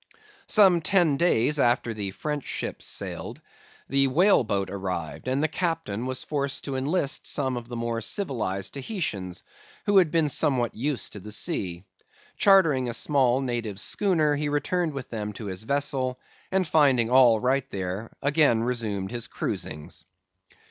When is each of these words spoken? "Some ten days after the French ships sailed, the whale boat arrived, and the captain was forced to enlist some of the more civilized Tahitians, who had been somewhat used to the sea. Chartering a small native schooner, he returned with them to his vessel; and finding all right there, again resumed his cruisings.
"Some 0.47 0.81
ten 0.81 1.15
days 1.15 1.59
after 1.59 1.93
the 1.93 2.09
French 2.09 2.43
ships 2.43 2.85
sailed, 2.85 3.39
the 3.87 4.07
whale 4.07 4.43
boat 4.43 4.71
arrived, 4.71 5.27
and 5.27 5.43
the 5.43 5.47
captain 5.47 6.07
was 6.07 6.23
forced 6.23 6.63
to 6.63 6.75
enlist 6.75 7.27
some 7.27 7.55
of 7.55 7.67
the 7.67 7.75
more 7.75 8.01
civilized 8.01 8.73
Tahitians, 8.73 9.43
who 9.85 9.99
had 9.99 10.09
been 10.09 10.27
somewhat 10.27 10.73
used 10.73 11.13
to 11.13 11.19
the 11.19 11.31
sea. 11.31 11.83
Chartering 12.35 12.89
a 12.89 12.95
small 12.95 13.41
native 13.41 13.79
schooner, 13.79 14.35
he 14.35 14.49
returned 14.49 14.93
with 14.93 15.11
them 15.11 15.33
to 15.33 15.45
his 15.45 15.61
vessel; 15.61 16.19
and 16.51 16.67
finding 16.67 17.11
all 17.11 17.39
right 17.39 17.69
there, 17.69 18.09
again 18.23 18.63
resumed 18.63 19.11
his 19.11 19.27
cruisings. 19.27 20.03